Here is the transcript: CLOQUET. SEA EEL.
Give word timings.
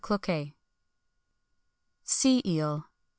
CLOQUET. 0.03 0.55
SEA 2.03 2.41
EEL. 2.43 2.85